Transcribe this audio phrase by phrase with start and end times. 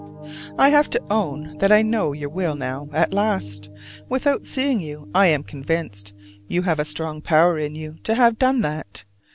[0.57, 3.69] I have to own that I know your will now, at last.
[4.09, 6.13] Without seeing you I am convinced:
[6.47, 9.03] you have a strong power in you to have done that!